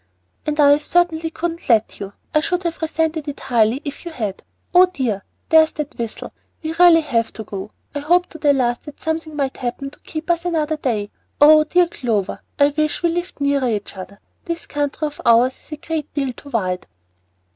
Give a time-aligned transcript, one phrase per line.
[0.47, 2.13] "And I certainly couldn't let you.
[2.33, 4.41] I should have resented it highly if you had.
[4.73, 6.33] Oh dear, there's that whistle.
[6.63, 7.71] We really have got to go.
[7.93, 11.11] I hoped to the last that something might happen to keep us another day.
[11.39, 14.19] Oh dear Clover, I wish we lived nearer each other.
[14.45, 16.87] This country of ours is a great deal too wide."